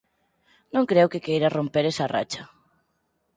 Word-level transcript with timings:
Non 0.73 0.87
creo 0.91 1.11
que 1.11 1.23
queiras 1.25 1.55
romper 1.57 1.83
esa 1.91 2.09
racha. 2.15 2.43